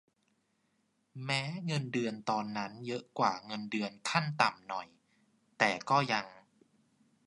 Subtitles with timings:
[1.23, 4.87] แม้เงินเดือนตอนนั้นเยอะกว่าเงินเดือนขั้นต่ำหน่อย
[5.59, 6.25] แต่ก็ยัง